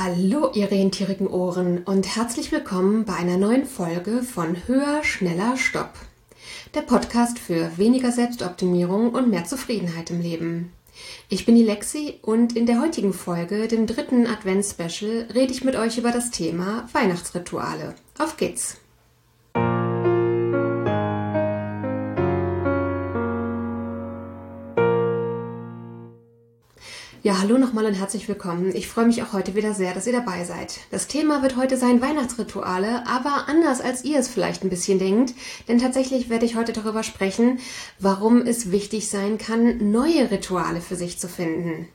[0.00, 5.90] Hallo, ihr rentierigen Ohren und herzlich willkommen bei einer neuen Folge von Höher, Schneller, Stopp.
[6.74, 10.72] Der Podcast für weniger Selbstoptimierung und mehr Zufriedenheit im Leben.
[11.28, 15.74] Ich bin die Lexi und in der heutigen Folge, dem dritten Advents-Special, rede ich mit
[15.74, 17.96] euch über das Thema Weihnachtsrituale.
[18.20, 18.76] Auf geht's!
[27.24, 28.72] Ja, hallo nochmal und herzlich willkommen.
[28.76, 30.78] Ich freue mich auch heute wieder sehr, dass ihr dabei seid.
[30.92, 35.34] Das Thema wird heute sein Weihnachtsrituale, aber anders als ihr es vielleicht ein bisschen denkt,
[35.66, 37.58] denn tatsächlich werde ich heute darüber sprechen,
[37.98, 41.88] warum es wichtig sein kann, neue Rituale für sich zu finden.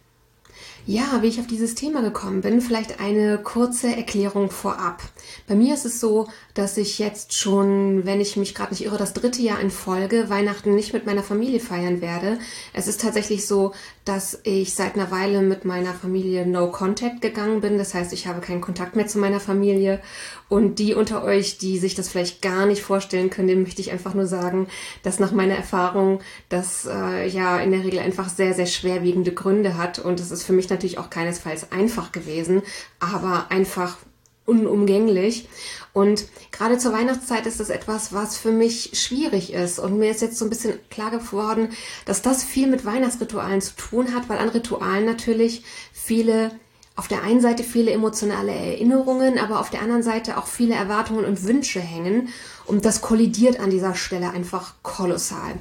[0.86, 5.02] Ja, wie ich auf dieses Thema gekommen bin, vielleicht eine kurze Erklärung vorab.
[5.48, 8.98] Bei mir ist es so, dass ich jetzt schon, wenn ich mich gerade nicht irre,
[8.98, 12.38] das dritte Jahr in Folge Weihnachten nicht mit meiner Familie feiern werde.
[12.74, 13.74] Es ist tatsächlich so,
[14.06, 17.78] dass ich seit einer Weile mit meiner Familie No Contact gegangen bin.
[17.80, 20.00] Das heißt, ich habe keinen Kontakt mehr zu meiner Familie.
[20.48, 23.92] Und die unter euch, die sich das vielleicht gar nicht vorstellen können, denen möchte ich
[23.92, 24.68] einfach nur sagen,
[25.02, 29.76] dass nach meiner Erfahrung das äh, ja in der Regel einfach sehr, sehr schwerwiegende Gründe
[29.78, 29.98] hat.
[29.98, 32.62] Und es ist für mich natürlich auch keinesfalls einfach gewesen,
[33.00, 33.98] aber einfach
[34.46, 35.48] unumgänglich.
[35.94, 39.80] Und gerade zur Weihnachtszeit ist das etwas, was für mich schwierig ist.
[39.80, 41.70] Und mir ist jetzt so ein bisschen klar geworden,
[42.06, 46.52] dass das viel mit Weihnachtsritualen zu tun hat, weil an Ritualen natürlich viele
[46.96, 51.26] auf der einen Seite viele emotionale Erinnerungen, aber auf der anderen Seite auch viele Erwartungen
[51.26, 52.30] und Wünsche hängen.
[52.66, 55.56] Und das kollidiert an dieser Stelle einfach kolossal.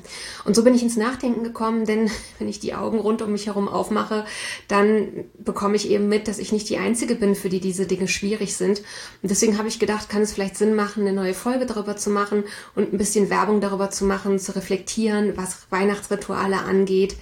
[0.44, 3.46] Und so bin ich ins Nachdenken gekommen, denn wenn ich die Augen rund um mich
[3.46, 4.26] herum aufmache,
[4.68, 8.08] dann bekomme ich eben mit, dass ich nicht die Einzige bin, für die diese Dinge
[8.08, 8.80] schwierig sind.
[9.22, 12.10] Und deswegen habe ich gedacht, kann es vielleicht Sinn machen, eine neue Folge darüber zu
[12.10, 12.44] machen
[12.74, 17.16] und ein bisschen Werbung darüber zu machen, zu reflektieren, was Weihnachtsrituale angeht.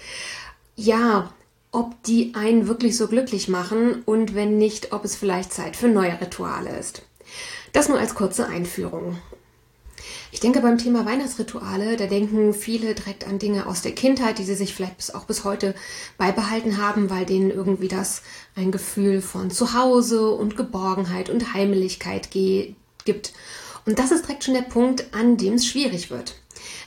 [0.74, 1.32] Ja,
[1.72, 5.88] ob die einen wirklich so glücklich machen und wenn nicht, ob es vielleicht Zeit für
[5.88, 7.02] neue Rituale ist.
[7.72, 9.18] Das nur als kurze Einführung.
[10.32, 14.44] Ich denke beim Thema Weihnachtsrituale, da denken viele direkt an Dinge aus der Kindheit, die
[14.44, 15.74] sie sich vielleicht bis, auch bis heute
[16.18, 18.22] beibehalten haben, weil denen irgendwie das
[18.54, 23.32] ein Gefühl von Zuhause und Geborgenheit und Heimeligkeit gibt.
[23.86, 26.36] Und das ist direkt schon der Punkt, an dem es schwierig wird.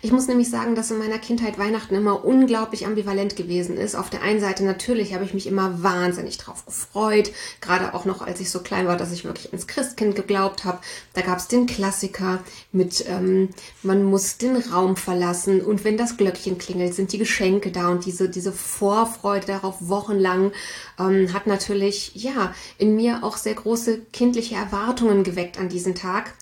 [0.01, 3.95] Ich muss nämlich sagen, dass in meiner Kindheit Weihnachten immer unglaublich ambivalent gewesen ist.
[3.95, 8.21] Auf der einen Seite natürlich habe ich mich immer wahnsinnig drauf gefreut, gerade auch noch
[8.21, 10.79] als ich so klein war, dass ich wirklich ins Christkind geglaubt habe.
[11.13, 13.49] Da gab es den Klassiker mit ähm,
[13.81, 18.05] man muss den Raum verlassen und wenn das Glöckchen klingelt, sind die Geschenke da und
[18.05, 20.51] diese, diese Vorfreude darauf wochenlang
[20.99, 26.33] ähm, hat natürlich ja in mir auch sehr große kindliche Erwartungen geweckt an diesen Tag.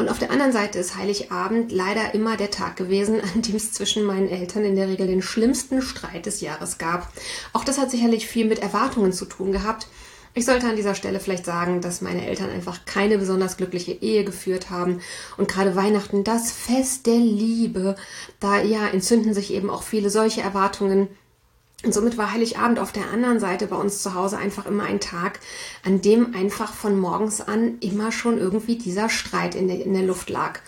[0.00, 3.72] Und auf der anderen Seite ist Heiligabend leider immer der Tag gewesen, an dem es
[3.72, 7.12] zwischen meinen Eltern in der Regel den schlimmsten Streit des Jahres gab.
[7.52, 9.88] Auch das hat sicherlich viel mit Erwartungen zu tun gehabt.
[10.32, 14.24] Ich sollte an dieser Stelle vielleicht sagen, dass meine Eltern einfach keine besonders glückliche Ehe
[14.24, 15.02] geführt haben
[15.36, 17.94] und gerade Weihnachten das Fest der Liebe,
[18.38, 21.08] da ja entzünden sich eben auch viele solche Erwartungen
[21.82, 25.00] und somit war Heiligabend auf der anderen Seite bei uns zu Hause einfach immer ein
[25.00, 25.40] Tag,
[25.84, 30.02] an dem einfach von morgens an immer schon irgendwie dieser Streit in der, in der
[30.02, 30.60] Luft lag.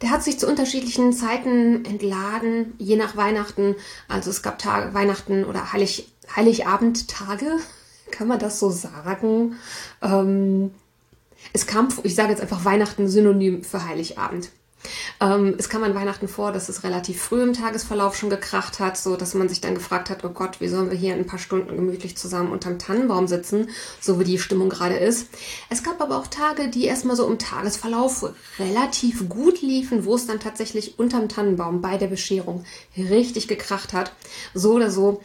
[0.00, 3.74] Der hat sich zu unterschiedlichen Zeiten entladen, je nach Weihnachten.
[4.06, 7.46] Also es gab Tage, Weihnachten oder Heilig, Heiligabend-Tage,
[8.12, 9.56] kann man das so sagen?
[10.02, 10.70] Ähm,
[11.52, 14.50] es kam, ich sage jetzt einfach Weihnachten synonym für Heiligabend.
[15.24, 18.98] Ähm, es kam an Weihnachten vor, dass es relativ früh im Tagesverlauf schon gekracht hat,
[18.98, 21.38] so dass man sich dann gefragt hat, oh Gott, wie sollen wir hier ein paar
[21.38, 23.70] Stunden gemütlich zusammen unterm Tannenbaum sitzen,
[24.00, 25.28] so wie die Stimmung gerade ist.
[25.70, 30.26] Es gab aber auch Tage, die erstmal so im Tagesverlauf relativ gut liefen, wo es
[30.26, 32.64] dann tatsächlich unterm Tannenbaum bei der Bescherung
[32.98, 34.12] richtig gekracht hat.
[34.52, 35.22] So oder so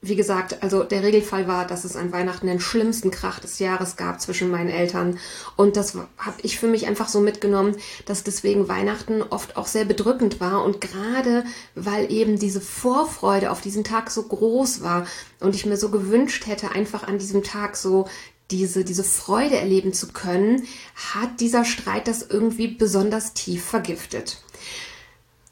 [0.00, 3.96] wie gesagt, also der Regelfall war, dass es an Weihnachten den schlimmsten Krach des Jahres
[3.96, 5.18] gab zwischen meinen Eltern.
[5.56, 7.76] Und das habe ich für mich einfach so mitgenommen,
[8.06, 10.64] dass deswegen Weihnachten oft auch sehr bedrückend war.
[10.64, 11.44] Und gerade
[11.74, 15.04] weil eben diese Vorfreude auf diesen Tag so groß war
[15.40, 18.06] und ich mir so gewünscht hätte, einfach an diesem Tag so
[18.52, 24.42] diese, diese Freude erleben zu können, hat dieser Streit das irgendwie besonders tief vergiftet.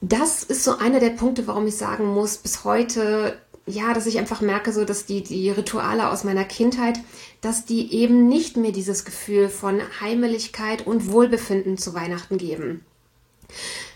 [0.03, 4.19] Das ist so einer der Punkte, warum ich sagen muss, bis heute ja, dass ich
[4.19, 7.01] einfach merke, so dass die, die Rituale aus meiner Kindheit,
[7.41, 12.85] dass die eben nicht mehr dieses Gefühl von Heimeligkeit und Wohlbefinden zu Weihnachten geben.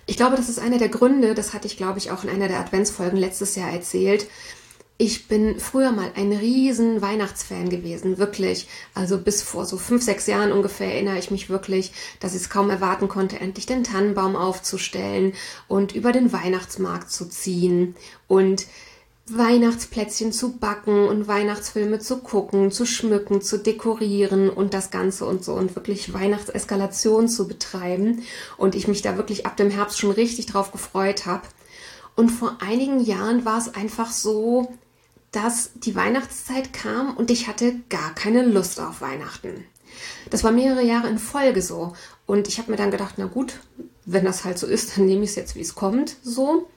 [0.06, 2.48] Ich glaube, das ist einer der Gründe, das hatte ich, glaube ich, auch in einer
[2.48, 4.26] der Adventsfolgen letztes Jahr erzählt.
[4.98, 8.66] Ich bin früher mal ein riesen Weihnachtsfan gewesen, wirklich.
[8.92, 12.50] Also bis vor so fünf, sechs Jahren ungefähr erinnere ich mich wirklich, dass ich es
[12.50, 15.32] kaum erwarten konnte, endlich den Tannenbaum aufzustellen
[15.68, 17.94] und über den Weihnachtsmarkt zu ziehen.
[18.28, 18.66] Und
[19.28, 25.44] Weihnachtsplätzchen zu backen und Weihnachtsfilme zu gucken, zu schmücken, zu dekorieren und das Ganze und
[25.44, 28.22] so und wirklich Weihnachtseskalation zu betreiben.
[28.56, 31.46] Und ich mich da wirklich ab dem Herbst schon richtig drauf gefreut habe.
[32.16, 34.72] Und vor einigen Jahren war es einfach so,
[35.30, 39.64] dass die Weihnachtszeit kam und ich hatte gar keine Lust auf Weihnachten.
[40.30, 41.94] Das war mehrere Jahre in Folge so.
[42.26, 43.60] Und ich habe mir dann gedacht, na gut,
[44.06, 46.68] wenn das halt so ist, dann nehme ich es jetzt, wie es kommt, so.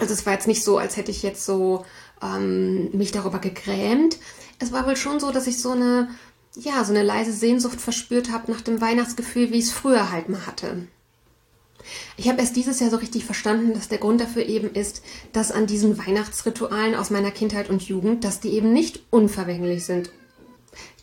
[0.00, 1.84] Also es war jetzt nicht so, als hätte ich jetzt so
[2.22, 4.18] ähm, mich darüber gegrämt.
[4.58, 6.08] Es war wohl schon so, dass ich so eine,
[6.54, 10.28] ja, so eine leise Sehnsucht verspürt habe nach dem Weihnachtsgefühl, wie ich es früher halt
[10.28, 10.88] mal hatte.
[12.16, 15.02] Ich habe erst dieses Jahr so richtig verstanden, dass der Grund dafür eben ist,
[15.32, 20.10] dass an diesen Weihnachtsritualen aus meiner Kindheit und Jugend, dass die eben nicht unvergänglich sind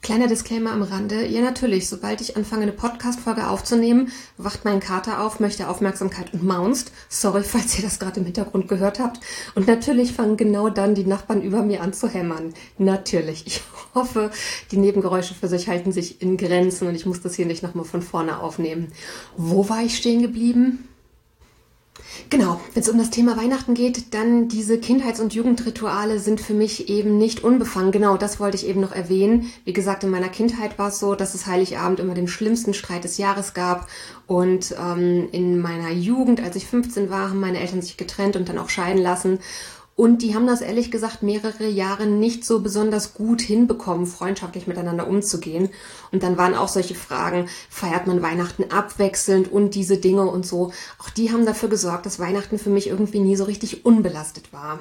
[0.05, 1.25] Kleiner Disclaimer am Rande.
[1.25, 6.43] Ja, natürlich, sobald ich anfange, eine Podcast-Folge aufzunehmen, wacht mein Kater auf, möchte Aufmerksamkeit und
[6.43, 6.91] maunst.
[7.09, 9.19] Sorry, falls ihr das gerade im Hintergrund gehört habt.
[9.55, 12.53] Und natürlich fangen genau dann die Nachbarn über mir an zu hämmern.
[12.77, 13.47] Natürlich.
[13.47, 13.63] Ich
[13.95, 14.29] hoffe,
[14.69, 17.85] die Nebengeräusche für sich halten sich in Grenzen und ich muss das hier nicht nochmal
[17.85, 18.91] von vorne aufnehmen.
[19.37, 20.87] Wo war ich stehen geblieben?
[22.29, 26.53] Genau, wenn es um das Thema Weihnachten geht, dann diese Kindheits- und Jugendrituale sind für
[26.53, 27.91] mich eben nicht unbefangen.
[27.91, 29.51] Genau, das wollte ich eben noch erwähnen.
[29.63, 33.03] Wie gesagt, in meiner Kindheit war es so, dass es Heiligabend immer den schlimmsten Streit
[33.03, 33.87] des Jahres gab.
[34.27, 38.49] Und ähm, in meiner Jugend, als ich 15 war, haben meine Eltern sich getrennt und
[38.49, 39.39] dann auch scheiden lassen.
[39.97, 45.07] Und die haben das ehrlich gesagt mehrere Jahre nicht so besonders gut hinbekommen, freundschaftlich miteinander
[45.07, 45.69] umzugehen.
[46.11, 50.73] Und dann waren auch solche Fragen, feiert man Weihnachten abwechselnd und diese Dinge und so.
[50.99, 54.79] Auch die haben dafür gesorgt, dass Weihnachten für mich irgendwie nie so richtig unbelastet war.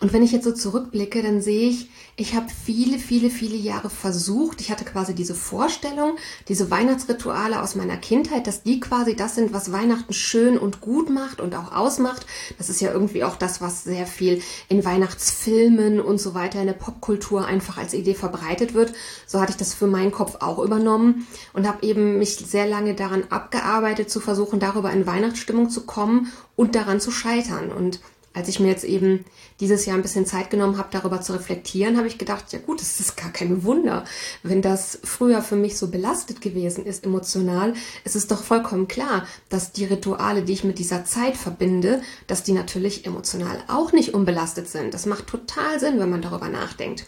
[0.00, 3.90] Und wenn ich jetzt so zurückblicke, dann sehe ich, ich habe viele, viele, viele Jahre
[3.90, 4.60] versucht.
[4.60, 6.16] Ich hatte quasi diese Vorstellung,
[6.48, 11.10] diese Weihnachtsrituale aus meiner Kindheit, dass die quasi das sind, was Weihnachten schön und gut
[11.10, 12.26] macht und auch ausmacht.
[12.58, 16.66] Das ist ja irgendwie auch das, was sehr viel in Weihnachtsfilmen und so weiter in
[16.66, 18.92] der Popkultur einfach als Idee verbreitet wird.
[19.26, 22.94] So hatte ich das für meinen Kopf auch übernommen und habe eben mich sehr lange
[22.94, 27.70] daran abgearbeitet, zu versuchen, darüber in Weihnachtsstimmung zu kommen und daran zu scheitern.
[27.70, 28.00] Und
[28.34, 29.24] als ich mir jetzt eben
[29.60, 32.80] dieses Jahr ein bisschen Zeit genommen habe, darüber zu reflektieren, habe ich gedacht, ja gut,
[32.80, 34.04] es ist gar kein Wunder,
[34.42, 37.74] wenn das früher für mich so belastet gewesen ist, emotional.
[38.04, 42.42] Es ist doch vollkommen klar, dass die Rituale, die ich mit dieser Zeit verbinde, dass
[42.42, 44.94] die natürlich emotional auch nicht unbelastet sind.
[44.94, 47.06] Das macht total Sinn, wenn man darüber nachdenkt.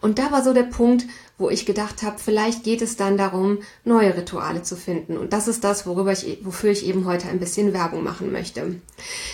[0.00, 1.06] Und da war so der Punkt,
[1.38, 5.18] wo ich gedacht habe, vielleicht geht es dann darum, neue Rituale zu finden.
[5.18, 8.80] Und das ist das, worüber ich, wofür ich eben heute ein bisschen Werbung machen möchte.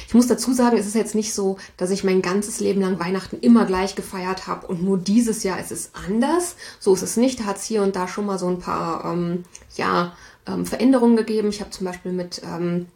[0.08, 2.98] Ich muss dazu sagen, es ist jetzt nicht so, dass ich mein ganzes Leben lang
[2.98, 6.56] Weihnachten immer gleich gefeiert habe und nur dieses Jahr ist es anders.
[6.80, 7.40] So ist es nicht.
[7.40, 9.44] Da hat es hier und da schon mal so ein paar ähm,
[9.76, 10.16] ja,
[10.46, 11.50] ähm, Veränderungen gegeben.
[11.50, 12.86] Ich habe zum Beispiel mit ähm,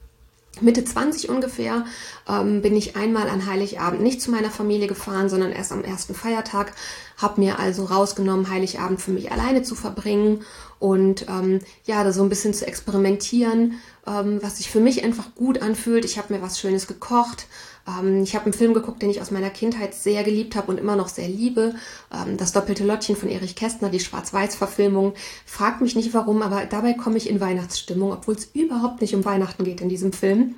[0.60, 1.84] Mitte 20 ungefähr
[2.28, 6.14] ähm, bin ich einmal an Heiligabend nicht zu meiner Familie gefahren, sondern erst am ersten
[6.14, 6.72] Feiertag.
[7.18, 10.44] Habe mir also rausgenommen, Heiligabend für mich alleine zu verbringen
[10.78, 15.34] und ähm, ja, da so ein bisschen zu experimentieren, ähm, was sich für mich einfach
[15.34, 16.04] gut anfühlt.
[16.04, 17.46] Ich habe mir was Schönes gekocht,
[17.86, 20.78] ähm, ich habe einen Film geguckt, den ich aus meiner Kindheit sehr geliebt habe und
[20.78, 21.74] immer noch sehr liebe.
[22.12, 25.14] Ähm, das doppelte Lottchen von Erich Kästner, die Schwarz-Weiß-Verfilmung.
[25.44, 29.24] Fragt mich nicht warum, aber dabei komme ich in Weihnachtsstimmung, obwohl es überhaupt nicht um
[29.24, 30.54] Weihnachten geht in diesem Film.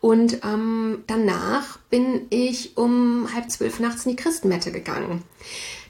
[0.00, 5.22] Und ähm, danach bin ich um halb zwölf nachts in die Christenmette gegangen.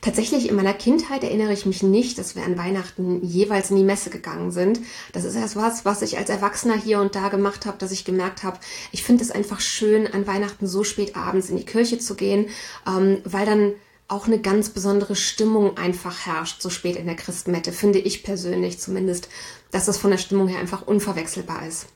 [0.04, 3.84] Tatsächlich in meiner Kindheit erinnere ich mich nicht, dass wir an Weihnachten jeweils in die
[3.84, 4.80] Messe gegangen sind.
[5.12, 8.04] Das ist erst was, was ich als Erwachsener hier und da gemacht habe, dass ich
[8.04, 8.61] gemerkt habe,
[8.92, 12.49] ich finde es einfach schön, an Weihnachten so spät abends in die Kirche zu gehen,
[12.87, 13.73] ähm, weil dann
[14.08, 18.78] auch eine ganz besondere Stimmung einfach herrscht, so spät in der Christmette, finde ich persönlich
[18.78, 19.28] zumindest,
[19.70, 21.87] dass das von der Stimmung her einfach unverwechselbar ist.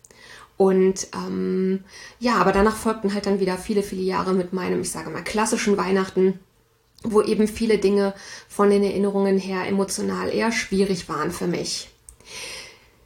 [0.57, 1.85] Und ähm,
[2.19, 5.23] ja, aber danach folgten halt dann wieder viele, viele Jahre mit meinem, ich sage mal,
[5.23, 6.41] klassischen Weihnachten
[7.03, 8.15] wo eben viele Dinge
[8.49, 11.91] von den Erinnerungen her emotional eher schwierig waren für mich.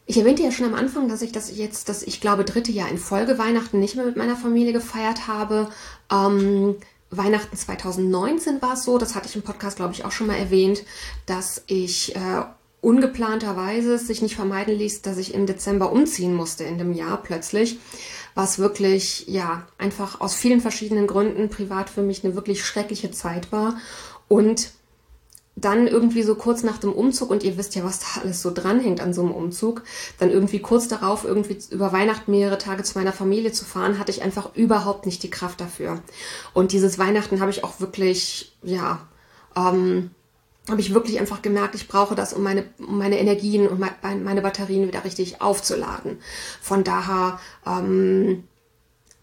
[0.06, 2.88] Ich erwähnte ja schon am Anfang, dass ich das jetzt, das ich glaube dritte Jahr
[2.88, 5.68] in Folge Weihnachten nicht mehr mit meiner Familie gefeiert habe.
[6.10, 6.76] Ähm,
[7.12, 10.36] Weihnachten 2019 war es so, das hatte ich im Podcast glaube ich auch schon mal
[10.36, 10.84] erwähnt,
[11.26, 12.42] dass ich äh,
[12.80, 17.22] ungeplanterweise es sich nicht vermeiden ließ, dass ich im Dezember umziehen musste in dem Jahr
[17.22, 17.78] plötzlich
[18.34, 23.52] was wirklich, ja, einfach aus vielen verschiedenen Gründen privat für mich eine wirklich schreckliche Zeit
[23.52, 23.76] war.
[24.28, 24.70] Und
[25.54, 28.50] dann irgendwie so kurz nach dem Umzug, und ihr wisst ja, was da alles so
[28.50, 29.82] dranhängt an so einem Umzug,
[30.18, 34.10] dann irgendwie kurz darauf irgendwie über Weihnachten mehrere Tage zu meiner Familie zu fahren, hatte
[34.10, 36.00] ich einfach überhaupt nicht die Kraft dafür.
[36.54, 39.06] Und dieses Weihnachten habe ich auch wirklich, ja,
[39.54, 40.10] ähm,
[40.68, 44.42] habe ich wirklich einfach gemerkt, ich brauche das, um meine, um meine Energien und meine
[44.42, 46.18] Batterien wieder richtig aufzuladen.
[46.60, 48.44] Von daher ähm,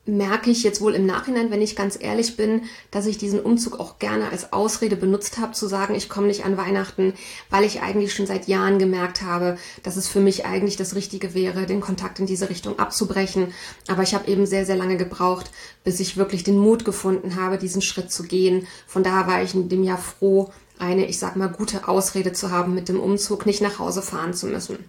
[0.06, 3.80] merke ich jetzt wohl im Nachhinein, wenn ich ganz ehrlich bin, dass ich diesen Umzug
[3.80, 7.14] auch gerne als Ausrede benutzt habe, zu sagen, ich komme nicht an Weihnachten,
[7.50, 11.34] weil ich eigentlich schon seit Jahren gemerkt habe, dass es für mich eigentlich das Richtige
[11.34, 13.54] wäre, den Kontakt in diese Richtung abzubrechen.
[13.88, 15.52] Aber ich habe eben sehr, sehr lange gebraucht,
[15.84, 18.68] bis ich wirklich den Mut gefunden habe, diesen Schritt zu gehen.
[18.88, 22.52] Von daher war ich in dem Jahr froh, eine, ich sag mal, gute Ausrede zu
[22.52, 24.86] haben, mit dem Umzug nicht nach Hause fahren zu müssen.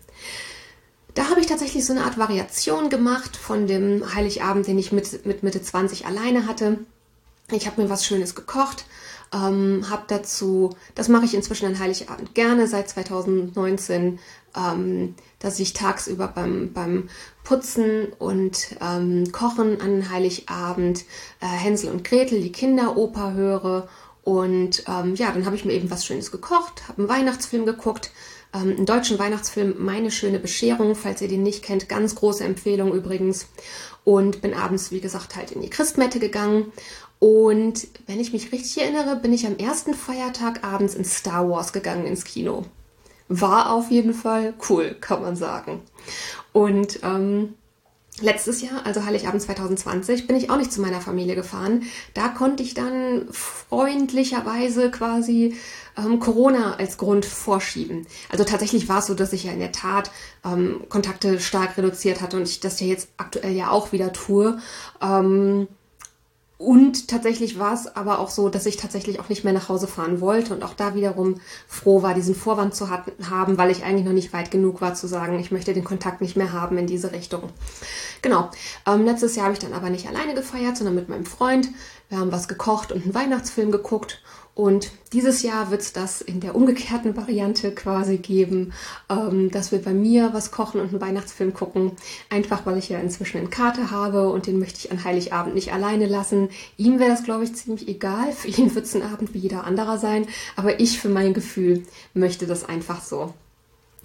[1.15, 5.27] Da habe ich tatsächlich so eine Art Variation gemacht von dem Heiligabend, den ich mit,
[5.27, 6.79] mit Mitte 20 alleine hatte.
[7.51, 8.85] Ich habe mir was Schönes gekocht,
[9.33, 14.21] ähm, habe dazu, das mache ich inzwischen an Heiligabend gerne seit 2019,
[14.57, 17.09] ähm, dass ich tagsüber beim, beim
[17.43, 21.05] Putzen und ähm, Kochen an Heiligabend
[21.41, 23.89] äh, Hänsel und Gretel, die Kinderoper höre.
[24.23, 28.13] Und ähm, ja, dann habe ich mir eben was Schönes gekocht, habe einen Weihnachtsfilm geguckt,
[28.55, 32.93] ähm, einen deutschen Weihnachtsfilm Meine schöne Bescherung, falls ihr den nicht kennt, ganz große Empfehlung
[32.93, 33.49] übrigens.
[34.05, 36.73] Und bin abends, wie gesagt, halt in die Christmette gegangen.
[37.19, 41.73] Und wenn ich mich richtig erinnere, bin ich am ersten Feiertag abends in Star Wars
[41.73, 42.65] gegangen ins Kino.
[43.29, 45.83] War auf jeden Fall cool, kann man sagen.
[46.53, 47.55] Und ähm,
[48.21, 51.85] Letztes Jahr, also Heiligabend 2020, bin ich auch nicht zu meiner Familie gefahren.
[52.13, 55.57] Da konnte ich dann freundlicherweise quasi
[55.97, 58.07] ähm, Corona als Grund vorschieben.
[58.29, 60.11] Also tatsächlich war es so, dass ich ja in der Tat
[60.45, 64.59] ähm, Kontakte stark reduziert hatte und ich das ja jetzt aktuell ja auch wieder tue.
[65.01, 65.69] Ähm,
[66.61, 69.87] und tatsächlich war es aber auch so, dass ich tatsächlich auch nicht mehr nach Hause
[69.87, 74.05] fahren wollte und auch da wiederum froh war, diesen Vorwand zu haben, weil ich eigentlich
[74.05, 76.87] noch nicht weit genug war zu sagen, ich möchte den Kontakt nicht mehr haben in
[76.87, 77.45] diese Richtung.
[78.21, 78.51] Genau.
[78.87, 81.71] Ähm, letztes Jahr habe ich dann aber nicht alleine gefeiert, sondern mit meinem Freund.
[82.11, 84.21] Wir haben was gekocht und einen Weihnachtsfilm geguckt
[84.61, 88.75] und dieses Jahr wird es das in der umgekehrten Variante quasi geben,
[89.09, 91.93] ähm, dass wir bei mir was kochen und einen Weihnachtsfilm gucken.
[92.29, 95.73] Einfach weil ich ja inzwischen einen Kater habe und den möchte ich an Heiligabend nicht
[95.73, 96.51] alleine lassen.
[96.77, 98.33] Ihm wäre das, glaube ich, ziemlich egal.
[98.33, 100.27] Für ihn wird es ein Abend wie jeder anderer sein.
[100.57, 103.33] Aber ich für mein Gefühl möchte das einfach so.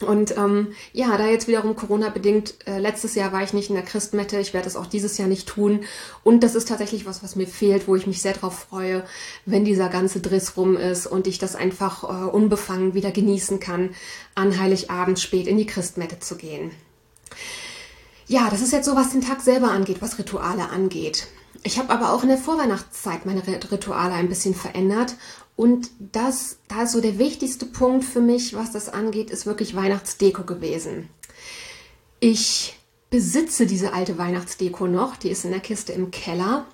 [0.02, 3.75] Und ähm, ja, da jetzt wiederum Corona bedingt, äh, letztes Jahr war ich nicht in
[3.75, 5.86] der Christmette, ich werde es auch dieses Jahr nicht tun.
[6.24, 9.06] Und das ist tatsächlich was, was mir fehlt, wo ich mich sehr drauf freue,
[9.46, 13.92] wenn dieser ganze Driss rum ist und ich das einfach äh, unbefangen wieder genießen kann,
[14.36, 16.72] an Heiligabend spät in die Christmette zu gehen.
[18.28, 21.28] Ja, das ist jetzt so, was den Tag selber angeht, was Rituale angeht.
[21.64, 25.16] Ich habe aber auch in der Vorweihnachtszeit meine Rituale ein bisschen verändert
[25.56, 29.76] und das, da ist so der wichtigste Punkt für mich, was das angeht, ist wirklich
[29.76, 31.10] Weihnachtsdeko gewesen.
[32.20, 32.78] Ich
[33.10, 36.66] besitze diese alte Weihnachtsdeko noch, die ist in der Kiste im Keller.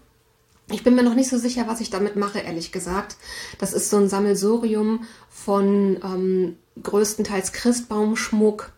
[0.72, 3.18] Ich bin mir noch nicht so sicher, was ich damit mache, ehrlich gesagt.
[3.60, 8.72] Das ist so ein Sammelsurium von ähm, größtenteils Christbaumschmuck,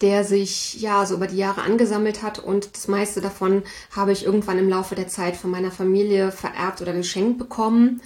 [0.00, 3.64] der sich ja so über die Jahre angesammelt hat und das meiste davon
[3.94, 8.00] habe ich irgendwann im Laufe der Zeit von meiner Familie vererbt oder geschenkt bekommen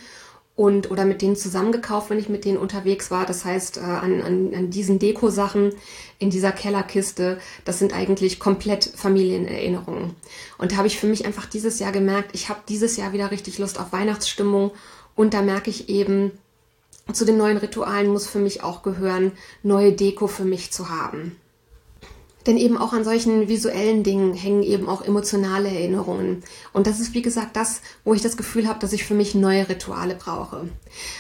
[0.61, 3.25] und oder mit denen zusammengekauft, wenn ich mit denen unterwegs war.
[3.25, 5.73] Das heißt, äh, an, an, an diesen Deko-Sachen
[6.19, 10.15] in dieser Kellerkiste, das sind eigentlich komplett Familienerinnerungen.
[10.59, 13.31] Und da habe ich für mich einfach dieses Jahr gemerkt, ich habe dieses Jahr wieder
[13.31, 14.71] richtig Lust auf Weihnachtsstimmung
[15.17, 16.31] und da merke ich eben,
[17.11, 21.37] zu den neuen Ritualen muss für mich auch gehören, neue Deko für mich zu haben.
[22.47, 26.43] Denn eben auch an solchen visuellen Dingen hängen eben auch emotionale Erinnerungen.
[26.73, 29.35] Und das ist, wie gesagt, das, wo ich das Gefühl habe, dass ich für mich
[29.35, 30.69] neue Rituale brauche.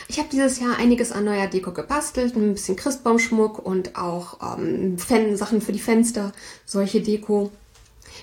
[0.09, 4.97] Ich habe dieses Jahr einiges an neuer Deko gebastelt, ein bisschen Christbaumschmuck und auch ähm,
[4.99, 6.33] Fen Sachen für die Fenster,
[6.65, 7.51] solche Deko.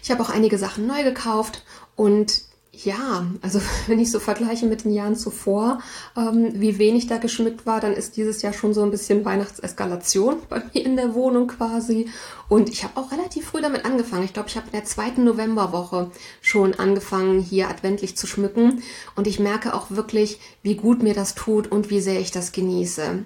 [0.01, 1.63] Ich habe auch einige Sachen neu gekauft
[1.95, 2.46] und
[2.83, 5.79] ja, also wenn ich so vergleiche mit den Jahren zuvor,
[6.15, 10.37] ähm, wie wenig da geschmückt war, dann ist dieses Jahr schon so ein bisschen Weihnachtseskalation
[10.49, 12.09] bei mir in der Wohnung quasi.
[12.49, 14.23] Und ich habe auch relativ früh damit angefangen.
[14.23, 18.83] Ich glaube, ich habe in der zweiten Novemberwoche schon angefangen, hier adventlich zu schmücken.
[19.15, 22.51] Und ich merke auch wirklich, wie gut mir das tut und wie sehr ich das
[22.51, 23.25] genieße.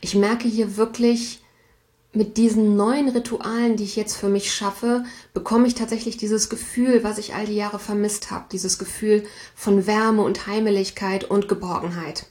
[0.00, 1.41] Ich merke hier wirklich,
[2.12, 7.02] mit diesen neuen Ritualen, die ich jetzt für mich schaffe, bekomme ich tatsächlich dieses Gefühl,
[7.04, 12.26] was ich all die Jahre vermisst habe, dieses Gefühl von Wärme und Heimeligkeit und Geborgenheit.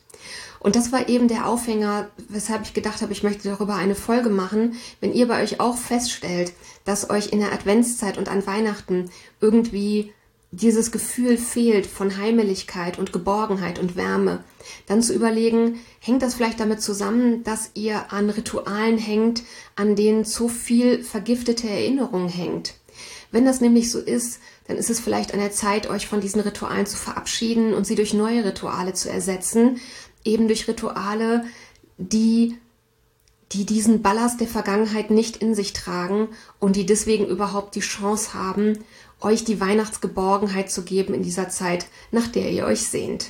[0.59, 4.29] Und das war eben der Aufhänger, weshalb ich gedacht habe, ich möchte darüber eine Folge
[4.29, 6.53] machen, wenn ihr bei euch auch feststellt,
[6.85, 9.09] dass euch in der Adventszeit und an Weihnachten
[9.39, 10.13] irgendwie
[10.51, 14.43] dieses Gefühl fehlt von Heimeligkeit und Geborgenheit und Wärme,
[14.85, 19.43] dann zu überlegen, hängt das vielleicht damit zusammen, dass ihr an Ritualen hängt,
[19.77, 22.75] an denen zu viel vergiftete Erinnerung hängt.
[23.31, 26.41] Wenn das nämlich so ist, dann ist es vielleicht an der Zeit, euch von diesen
[26.41, 29.79] Ritualen zu verabschieden und sie durch neue Rituale zu ersetzen,
[30.25, 31.45] eben durch Rituale,
[31.97, 32.57] die
[33.53, 36.29] die diesen Ballast der Vergangenheit nicht in sich tragen
[36.59, 38.79] und die deswegen überhaupt die Chance haben,
[39.21, 43.27] euch die Weihnachtsgeborgenheit zu geben in dieser Zeit, nach der ihr euch sehnt.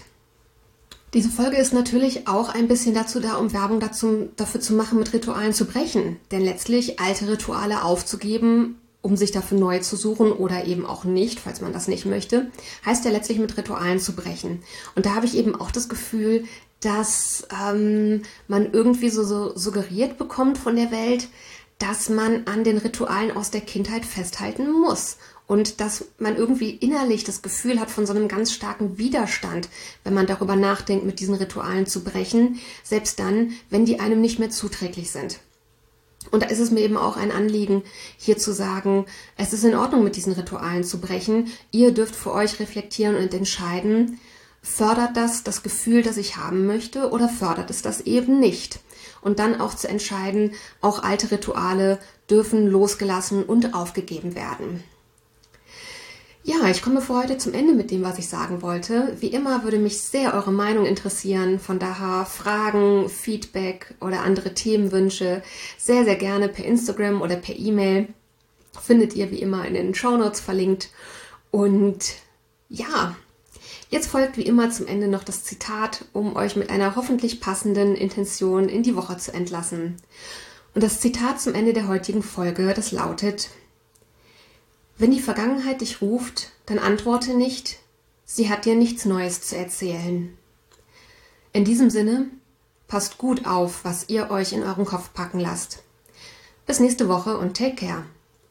[1.13, 4.97] Diese Folge ist natürlich auch ein bisschen dazu da, um Werbung dazu, dafür zu machen,
[4.97, 6.17] mit Ritualen zu brechen.
[6.31, 11.39] Denn letztlich alte Rituale aufzugeben, um sich dafür neue zu suchen oder eben auch nicht,
[11.39, 12.49] falls man das nicht möchte,
[12.85, 14.63] heißt ja letztlich mit Ritualen zu brechen.
[14.95, 16.45] Und da habe ich eben auch das Gefühl,
[16.79, 21.27] dass ähm, man irgendwie so, so suggeriert bekommt von der Welt,
[21.81, 27.23] dass man an den Ritualen aus der Kindheit festhalten muss und dass man irgendwie innerlich
[27.23, 29.67] das Gefühl hat von so einem ganz starken Widerstand,
[30.03, 34.37] wenn man darüber nachdenkt, mit diesen Ritualen zu brechen, selbst dann, wenn die einem nicht
[34.37, 35.39] mehr zuträglich sind.
[36.29, 37.81] Und da ist es mir eben auch ein Anliegen,
[38.17, 41.51] hier zu sagen, es ist in Ordnung, mit diesen Ritualen zu brechen.
[41.71, 44.19] Ihr dürft für euch reflektieren und entscheiden,
[44.61, 48.79] fördert das das Gefühl, das ich haben möchte oder fördert es das eben nicht?
[49.21, 51.99] Und dann auch zu entscheiden, auch alte Rituale
[52.29, 54.83] dürfen losgelassen und aufgegeben werden.
[56.43, 59.15] Ja, ich komme für heute zum Ende mit dem, was ich sagen wollte.
[59.19, 61.59] Wie immer würde mich sehr eure Meinung interessieren.
[61.59, 65.43] Von daher Fragen, Feedback oder andere Themenwünsche
[65.77, 68.07] sehr, sehr gerne per Instagram oder per E-Mail.
[68.81, 70.89] Findet ihr wie immer in den Show Notes verlinkt.
[71.51, 72.15] Und
[72.69, 73.15] ja,
[73.91, 77.95] jetzt folgt wie immer zum Ende noch das Zitat, um euch mit einer hoffentlich passenden
[77.95, 79.97] Intention in die Woche zu entlassen.
[80.73, 83.49] Und das Zitat zum Ende der heutigen Folge, das lautet,
[84.97, 87.79] wenn die Vergangenheit dich ruft, dann antworte nicht,
[88.23, 90.37] sie hat dir nichts Neues zu erzählen.
[91.53, 92.27] In diesem Sinne,
[92.87, 95.83] passt gut auf, was ihr euch in euren Kopf packen lasst.
[96.65, 98.05] Bis nächste Woche und take care.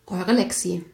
[0.06, 0.84] Eure Lexi.